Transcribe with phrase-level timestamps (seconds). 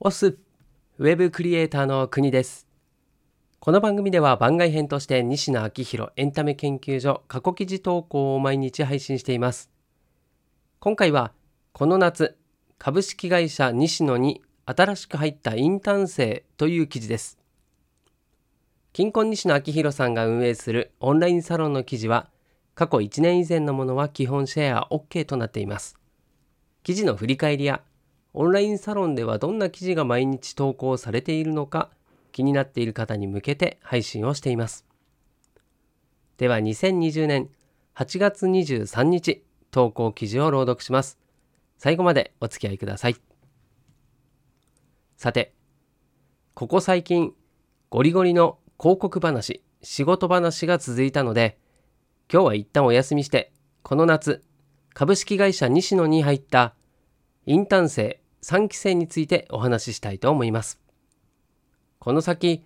[0.00, 0.36] オス
[0.98, 2.66] ウェブクリエイターの国です。
[3.60, 9.70] この番組では番外編として西野昭弘エンタメ研究所過去記事投稿を毎日配信しています。
[10.80, 11.32] 今回は
[11.72, 12.36] この夏
[12.76, 17.38] 株式会社西野に新しく入ったインターン生という記事です。
[18.92, 22.28] 金婚西野昭弘さんが運営するオンラインサロンの記事は
[22.74, 25.96] 過去1年以前のものは基本シェア OK となっています。
[26.82, 27.80] 記事の振り返りや
[28.36, 31.90] オンラインサロンではどんな記事が毎日投稿されているのか
[32.32, 34.84] 気になっている方に向けて配信をしています。
[36.36, 37.48] では2020年
[37.94, 41.16] 8月23日投稿記事を朗読します。
[41.78, 43.16] 最後までお付き合いください。
[45.16, 45.54] さて、
[46.54, 47.34] ここ最近
[47.88, 51.56] ゴリゴリの広告話、仕事話が続いたので、
[52.32, 53.52] 今日は一旦お休みして、
[53.84, 54.42] この夏、
[54.92, 56.74] 株式会社西野に入った
[57.46, 60.78] インターン生3期生についてお話ししたいと思います。
[61.98, 62.62] この先、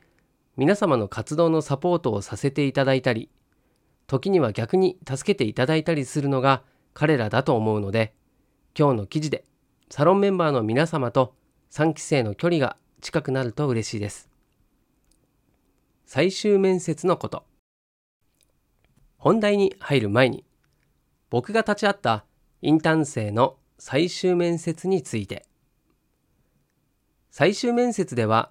[0.57, 3.31] 皆様の活動のサポートをさせていただいたり、
[4.09, 8.13] 時には逆に助けていただいたりするのが彼らだと思うので、
[8.77, 9.45] 今日の記事で
[9.89, 11.37] サロンメンバーの皆様と
[11.71, 14.29] 3期生の距離が近くなると嬉しいです。
[16.07, 17.45] 最終面接のこと。
[19.17, 20.45] 本題に入る前に、
[21.31, 22.25] 僕が立ち会った
[22.63, 25.45] インターン生の最終面接について。
[27.39, 28.51] 最終面接では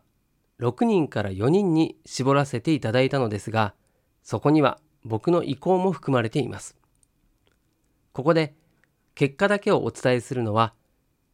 [0.61, 3.73] 6人から4人に絞らせていただいたのですが、
[4.23, 6.77] そこには僕の意向も含まれています。
[8.13, 8.55] ここで
[9.13, 10.73] 結果だけをお伝えするのは、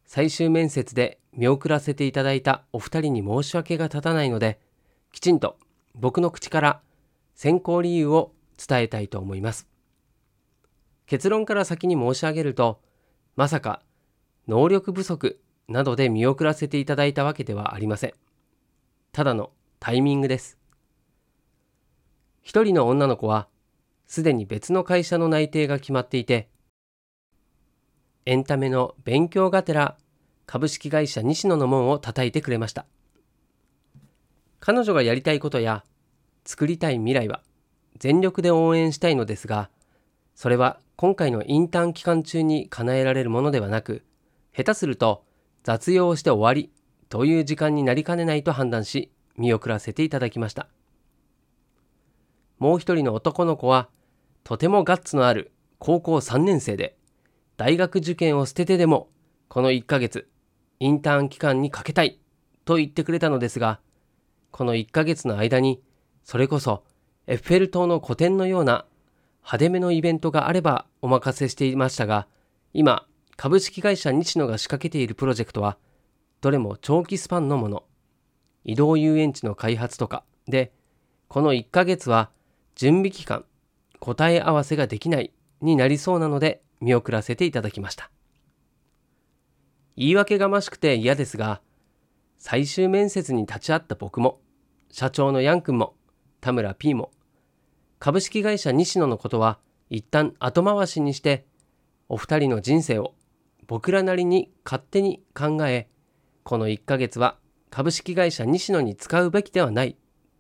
[0.04, 4.60] 最終面接で見送らせていただいたお二人に申し訳が立たないので、
[5.12, 5.60] きちんと
[5.94, 6.82] 僕の口から
[7.36, 9.68] 選考理由を伝えたいと思います。
[11.06, 12.82] 結論から先に申し上げると、
[13.36, 13.84] まさか
[14.48, 18.14] 能力不足などで見送らせていただいたわけではありません。
[19.12, 20.58] ただのタイミングです。
[22.42, 23.48] 一人の女の子は、
[24.06, 26.50] すでに別の会社の内定が決まっていて、
[28.26, 29.98] エンタメの勉強がてら
[30.46, 32.86] 株式会社西野の門を叩いてくれました。
[34.60, 35.84] 彼女がやりたいことや
[36.46, 37.42] 作りたい未来は
[37.98, 39.70] 全力で応援したいのですが、
[40.36, 44.04] それは今回のインターン期間中に叶えられるものではなく、
[44.56, 45.24] 下手すると
[45.64, 46.72] 雑用して終わり
[47.10, 50.68] という時間になりかねないと判断し見送らせていただきました。
[52.60, 53.90] もう一人の男の子は
[54.44, 56.96] とてもガッツのある高校3年生で
[57.58, 59.10] 大学受験を捨ててでも
[59.50, 60.30] この1ヶ月
[60.80, 62.20] インターン期間にかけたい
[62.66, 63.80] と言ってくれたのですが
[64.52, 65.82] この1ヶ月の間に
[66.24, 66.84] それこそ
[67.28, 68.86] エッフェル塔の個展のような
[69.42, 72.28] 派手めのイベントがあればお任せしていましたが
[72.74, 75.78] 今株式会社西野が仕掛けているプロジェクトは、
[76.42, 77.84] どれも長期スパンのもの。
[78.64, 80.72] 移動遊園地の開発とかで、
[81.28, 82.30] この1ヶ月は
[82.76, 83.46] 準備期間、
[84.00, 88.12] 答え合わせができないになりそうなので見送らせていただきました。
[89.96, 91.62] 言い訳がましくて嫌ですが、
[92.38, 94.42] 最終面接に立ち会った僕も、
[94.92, 95.96] 社長のヤン君も、
[96.42, 97.12] 田村 P も、
[98.00, 101.46] 株式会社西野のことは一旦後回しにして、
[102.10, 103.14] お二人の人生を
[103.68, 105.90] 僕らなりに勝手に考え
[106.44, 107.38] この1ヶ月は
[107.70, 109.98] 株式会社西野に使うべきではない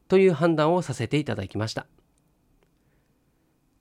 [0.07, 1.87] という判断をさせていただきました。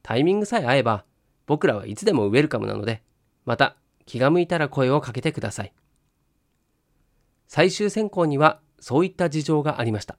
[0.02, 1.04] タイミングさえ合えば
[1.46, 3.02] 僕らはいつでもウェルカムなので
[3.44, 3.76] また
[4.06, 5.72] 気が向いたら声をかけてください。
[7.46, 10.16] 最終選考にはそういった事情がありました。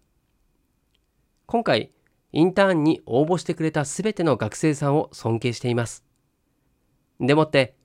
[1.45, 1.91] 今回
[2.31, 6.03] インターンに応募してくれた全ての学生さんを尊敬しています。
[7.19, 7.75] でもって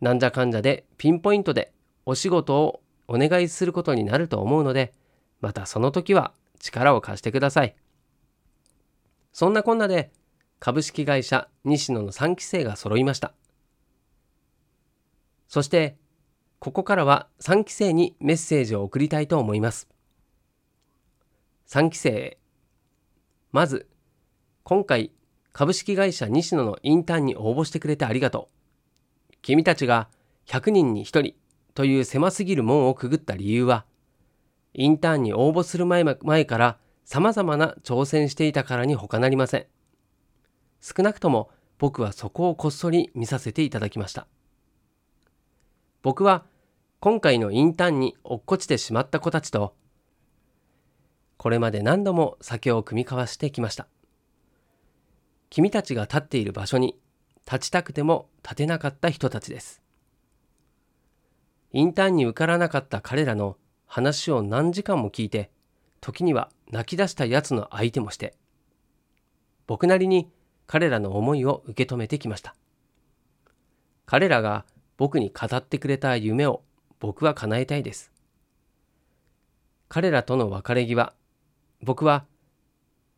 [0.00, 1.72] なんじゃかんじゃでピンポイントで
[2.06, 4.92] お仕事をお願いすることになると思うので、
[5.40, 7.74] またその時は力を貸してください。
[9.32, 10.10] そんなこんなで
[10.60, 13.32] 株式会社西野の3期生が揃いました。
[15.48, 15.96] そして、
[16.58, 19.88] ここからは3期生にメッセージを送りたいと思います。
[21.68, 22.38] 3期生。
[23.52, 23.88] まず、
[24.64, 25.12] 今回
[25.52, 28.57] 株式会社西野のインターンに応募してくれてありがとう。
[29.42, 30.08] 君たちが
[30.46, 31.34] 100人に1人
[31.74, 33.84] という狭すぎる門をくぐった理由は、
[34.74, 36.04] インターンに応募する前
[36.44, 39.66] から様々な挑戦していたからに他なりません。
[40.80, 44.26] 少なくとも僕はそこをこっそり見させていただきました。
[46.02, 46.44] 僕は
[47.00, 49.74] 今回のインターンに落っこちてしまった子たちと、
[51.36, 53.86] これまで何度も酒を酌み交わしてきました。
[55.50, 56.98] 君たちが立っている場所に
[57.50, 59.80] 立ちたくても立てなかった人たちです。
[61.72, 63.56] インターンに受からなかった彼らの
[63.86, 65.50] 話を何時間も聞いて
[66.00, 68.34] 時には泣き出したやつの相手もして
[69.66, 70.30] 僕なりに
[70.66, 72.54] 彼らの思いを受け止めてきました
[74.06, 74.64] 彼らが
[74.96, 76.62] 僕に語ってくれた夢を
[77.00, 78.12] 僕は叶えたいです
[79.88, 81.12] 彼らとの別れ際
[81.82, 82.24] 僕は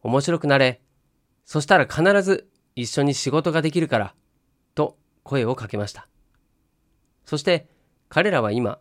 [0.03, 0.81] 面白くなれ
[1.44, 2.49] そしたら必ず
[2.81, 4.15] 一緒に仕事ができるから
[4.75, 6.09] と声をかけました。
[7.25, 7.69] そして
[8.09, 8.79] 彼らは今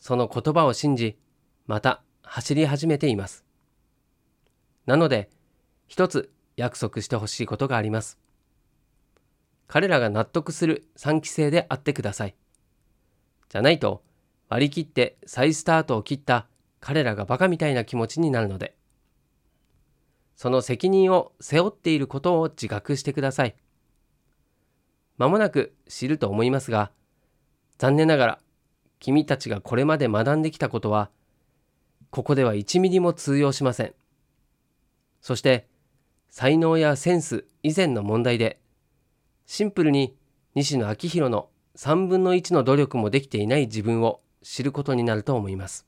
[0.00, 1.18] その言葉を信じ
[1.66, 3.44] また走り始めています。
[4.86, 5.30] なので
[5.86, 8.18] 一つ約束してほしいことがあります。
[9.66, 12.34] 彼らが納得する3期生であってください。
[13.48, 14.02] じゃないと
[14.48, 16.46] 割り切って再スタートを切った
[16.80, 18.76] 彼らがバカみたいな気持ちになるので。
[20.42, 23.54] その責任を背負っていることを自覚してください。
[25.16, 26.90] まもなく知ると思いますが
[27.78, 28.38] 残念ながら
[28.98, 31.10] 君たちがこれまで学んできたことは
[32.10, 33.94] ここでは1ミリも通用しません。
[35.20, 35.68] そして
[36.28, 38.58] 才能やセンス以前の問題で
[39.46, 40.16] シンプルに
[40.56, 45.86] 西野昭弘の3分の1の努力もできていない自分を知ることになると思います。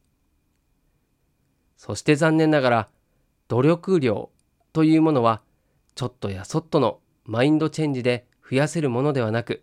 [1.76, 2.88] そして残念ながら
[3.48, 4.30] 努力量
[4.74, 5.40] というものは
[5.94, 9.62] ちょっとやそっとのマインドチェンジで増やせるものではなく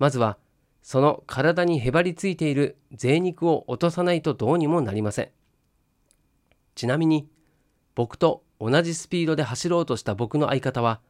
[0.00, 0.36] まずは
[0.82, 5.30] その体にへばりついている贅肉を落とさないとどうにもなりません。
[6.74, 7.28] ちなみに
[7.94, 11.00] 僕と同じスピードで走ろうとした僕の相方は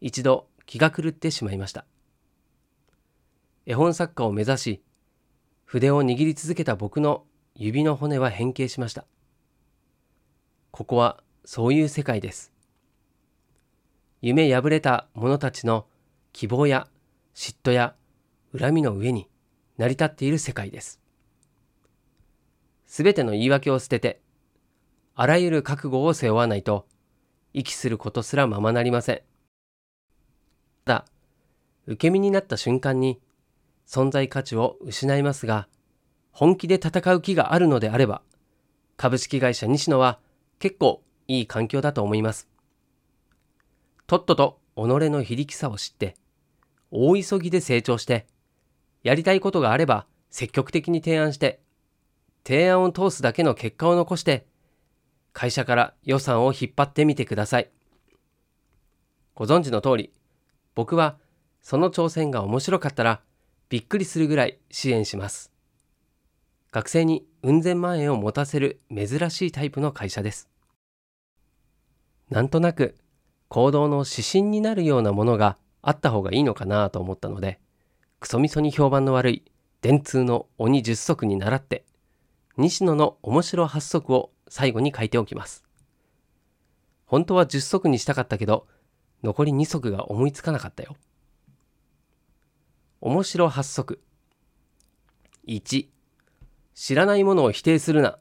[0.00, 1.84] 一度気が狂ってしまいました。
[3.66, 4.82] 絵本作家を目指し
[5.66, 7.24] 筆を握り続けた僕の
[7.54, 9.04] 指の骨は変形しました。
[10.70, 12.53] ここはそういう世界です。
[14.26, 15.86] 夢破れた者たちの
[16.32, 16.88] 希望や
[17.34, 17.94] 嫉妬や
[18.58, 19.28] 恨みの上に
[19.76, 21.00] 成り立っている世界です
[22.86, 24.20] すべての言い訳を捨てて
[25.14, 26.86] あらゆる覚悟を背負わないと
[27.52, 29.22] 息することすらままなりません。
[30.84, 31.04] ただ、
[31.86, 33.20] 受け身になった瞬間に
[33.86, 35.68] 存在価値を失いますが、
[36.32, 38.22] 本気で戦う気があるのであれば、
[38.96, 40.18] 株式会社西野は
[40.58, 42.48] 結構いい環境だと思います。
[44.06, 44.80] とっとと己
[45.10, 46.14] の非力さを知って、
[46.90, 48.26] 大急ぎで成長して、
[49.02, 51.60] やりたいことがあれば積極的に提案して、
[52.44, 54.46] 提案を通すだけの結果を残して、
[55.32, 57.70] 会社から予算を引っ張ってみてください。
[59.34, 60.12] ご存知の通り、
[60.74, 61.16] 僕は
[61.62, 63.22] その挑戦が面白かったら
[63.68, 65.50] びっくりするぐらい支援します。
[66.70, 70.48] 学生にうん千万円を持たせる珍しいタイプの会社です。
[72.30, 72.96] なんとなく
[73.54, 77.60] 行動の指針になるようなものがあった方がいいのかなと思ったので、
[78.18, 79.44] クソみそに評判の悪い
[79.80, 81.84] 電通の鬼十足に倣って、
[82.56, 85.62] 西野の面白発足を最後に書いておきます。
[87.06, 88.66] 本当は10足にしたかったけど、
[89.22, 90.96] 残り2足が思いつかなかったよ。
[93.00, 94.02] 面白発足。
[95.46, 95.86] 1、
[96.74, 98.18] 知らないものを否定するな。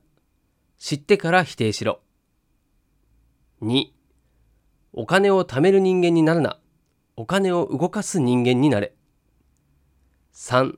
[0.77, 2.01] 知ってから否定しろ。
[3.63, 3.93] 2、
[4.95, 6.59] お金を貯める人間になるな。
[7.15, 8.93] お金を動かす人間になれ。
[10.33, 10.75] 3、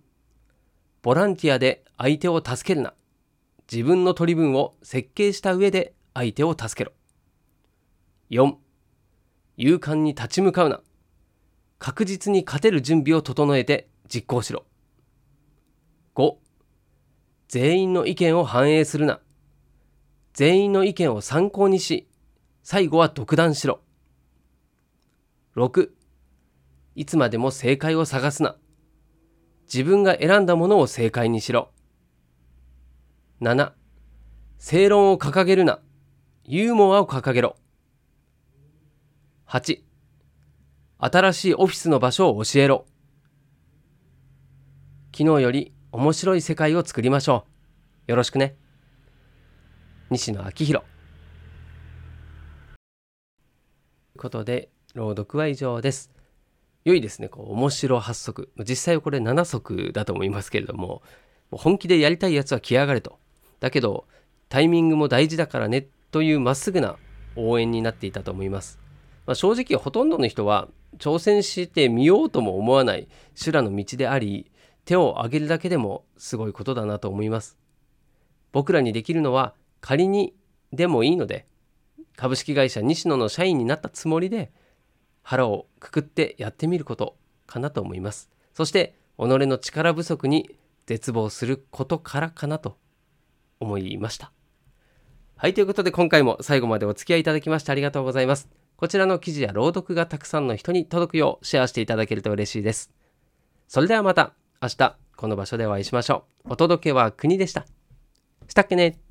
[1.01, 2.93] ボランティアで相手を助けるな。
[3.69, 6.93] 自分の取り分を設計した上で相手を助けろ。
[8.29, 8.55] 4.
[9.57, 10.79] 勇敢に立ち向かうな。
[11.77, 14.63] 確実に勝てる準備を整えて実行しろ。
[16.15, 16.35] 5.
[17.49, 19.19] 全員の意見を反映するな。
[20.33, 22.07] 全員の意見を参考にし、
[22.63, 23.81] 最後は独断しろ。
[25.55, 25.89] 6.
[26.95, 28.57] いつまでも正解を探すな。
[29.63, 31.71] 自分が選んだものを正解にしろ。
[33.41, 33.71] 7
[34.57, 35.79] 正論を掲げるな。
[36.43, 37.55] ユーモアを掲げろ。
[39.47, 39.81] 8
[40.97, 42.85] 新しいオフィスの場所を教えろ。
[45.15, 47.45] 昨日より面白い世界を作りましょ
[48.07, 48.11] う。
[48.11, 48.57] よろしくね。
[50.09, 50.83] 西野昭弘。
[54.15, 56.09] ということで朗読は以上です
[56.85, 61.03] 良いですねこう面白発足実際はこれ7足だと思いますけれども
[61.51, 63.19] 本気でやりたいやつは来やがれと
[63.59, 64.05] だけど
[64.49, 66.95] タイミングも大事だからねというまっすぐな
[67.35, 68.79] 応援になっていたと思います。
[69.25, 74.49] まあ、正直ほとんどの人は挑戦してみようとも思わない修羅の道であり
[74.85, 77.57] 手を挙げるだけでもすごいことだなと思います。
[78.51, 80.33] 僕らにできるのは仮に
[80.71, 81.45] でもいいので
[82.15, 84.51] 株式会社西野の社員になったつもりで
[85.27, 87.17] 腹をくくってやってみること
[87.47, 88.29] かなと思います。
[88.53, 92.77] そして己の力不足に絶望することからかなと
[93.59, 94.31] 思いました。
[95.35, 98.47] はいということで今回も最後までお付き合いいただきましてありがとうございます。
[98.77, 102.91] こちらの記事や朗読がたくさんの人に届くようシェアしていただけると嬉しいです。
[103.67, 106.51] それではまた明日この場所でお会いしましょう。
[106.51, 107.65] お届けは国でした。
[108.47, 109.04] したっけね。